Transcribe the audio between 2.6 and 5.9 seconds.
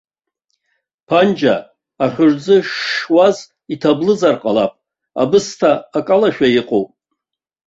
шшуаз иҭаблызар ҟалап, абысҭа